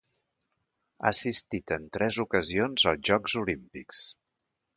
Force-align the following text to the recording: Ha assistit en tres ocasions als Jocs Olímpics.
Ha 1.03 1.11
assistit 1.17 1.73
en 1.75 1.85
tres 1.99 2.19
ocasions 2.25 2.87
als 2.93 3.05
Jocs 3.11 3.37
Olímpics. 3.45 4.03